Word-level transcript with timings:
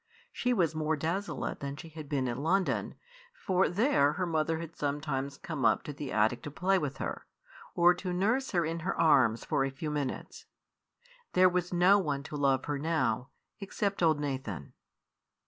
She 0.31 0.51
was 0.51 0.73
more 0.73 0.95
desolate 0.95 1.59
than 1.59 1.75
she 1.75 1.89
had 1.89 2.09
been 2.09 2.27
in 2.27 2.39
London; 2.41 2.95
for 3.35 3.69
there 3.69 4.13
her 4.13 4.25
mother 4.25 4.57
had 4.57 4.75
sometimes 4.75 5.37
come 5.37 5.63
up 5.63 5.83
to 5.83 5.93
the 5.93 6.11
attic 6.11 6.41
to 6.41 6.49
play 6.49 6.79
with 6.79 6.97
her, 6.97 7.27
or 7.75 7.93
to 7.93 8.11
nurse 8.11 8.49
her 8.49 8.65
in 8.65 8.79
her 8.79 8.99
arms 8.99 9.45
for 9.45 9.63
a 9.63 9.69
few 9.69 9.91
minutes. 9.91 10.47
There 11.33 11.49
was 11.49 11.71
no 11.71 11.99
one 11.99 12.23
to 12.23 12.35
love 12.35 12.65
her 12.65 12.79
now, 12.79 13.29
except 13.59 14.01
old 14.01 14.19
Nathan. 14.19 14.73